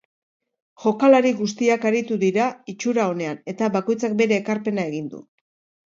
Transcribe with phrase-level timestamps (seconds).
[0.85, 5.27] Jokalari guztiak aritu dira itxura onean, eta bakoitzak bere ekarpena egin du.